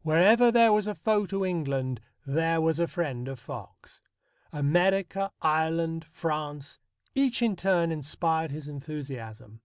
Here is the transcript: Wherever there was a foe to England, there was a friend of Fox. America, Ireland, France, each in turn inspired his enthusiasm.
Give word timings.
Wherever 0.00 0.50
there 0.50 0.72
was 0.72 0.86
a 0.86 0.94
foe 0.94 1.26
to 1.26 1.44
England, 1.44 2.00
there 2.24 2.58
was 2.58 2.78
a 2.78 2.86
friend 2.88 3.28
of 3.28 3.38
Fox. 3.38 4.00
America, 4.50 5.30
Ireland, 5.42 6.06
France, 6.06 6.78
each 7.14 7.42
in 7.42 7.54
turn 7.54 7.92
inspired 7.92 8.50
his 8.50 8.66
enthusiasm. 8.66 9.60